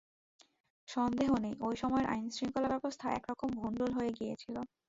সন্দেহ 0.87 1.29
নেই, 1.43 1.55
ওই 1.61 1.75
সময়ের 1.81 2.09
আইনশৃঙ্খলা 2.13 2.67
ব্যবস্থা 2.73 3.05
একরকম 3.11 3.49
ভন্ডুল 3.59 3.91
হয়ে 3.97 4.11
গিয়েছিল। 4.19 4.55